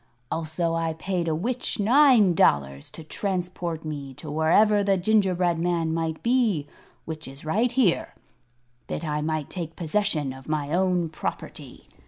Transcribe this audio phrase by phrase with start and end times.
[0.31, 5.93] Also I paid a witch nine dollars to transport me to wherever the gingerbread man
[5.93, 6.65] might be
[7.05, 8.15] which is right here
[8.87, 11.87] that I might take possession of my own property.